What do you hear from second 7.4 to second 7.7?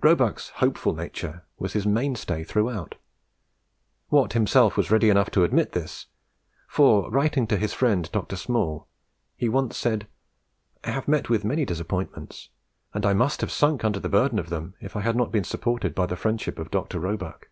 to